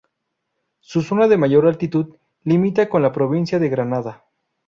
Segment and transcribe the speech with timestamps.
[0.79, 4.25] Su zona de mayor altitud limita con la provincia de Granada.